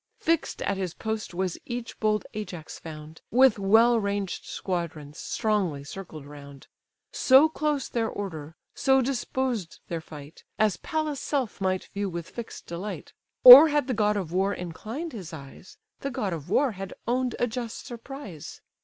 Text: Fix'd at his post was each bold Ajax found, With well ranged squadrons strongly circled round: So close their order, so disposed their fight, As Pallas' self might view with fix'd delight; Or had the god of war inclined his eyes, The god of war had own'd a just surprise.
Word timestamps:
Fix'd 0.17 0.63
at 0.63 0.77
his 0.77 0.95
post 0.95 1.31
was 1.31 1.59
each 1.63 1.99
bold 1.99 2.25
Ajax 2.33 2.79
found, 2.79 3.21
With 3.29 3.59
well 3.59 3.99
ranged 3.99 4.45
squadrons 4.45 5.19
strongly 5.19 5.83
circled 5.83 6.25
round: 6.25 6.65
So 7.11 7.47
close 7.47 7.87
their 7.87 8.09
order, 8.09 8.55
so 8.73 9.01
disposed 9.01 9.79
their 9.89 10.01
fight, 10.01 10.43
As 10.57 10.77
Pallas' 10.77 11.19
self 11.19 11.61
might 11.61 11.83
view 11.85 12.09
with 12.09 12.31
fix'd 12.31 12.65
delight; 12.65 13.13
Or 13.43 13.67
had 13.69 13.85
the 13.85 13.93
god 13.93 14.17
of 14.17 14.31
war 14.31 14.55
inclined 14.55 15.13
his 15.13 15.33
eyes, 15.33 15.77
The 15.99 16.09
god 16.09 16.33
of 16.33 16.49
war 16.49 16.71
had 16.71 16.95
own'd 17.07 17.35
a 17.37 17.45
just 17.45 17.85
surprise. 17.85 18.59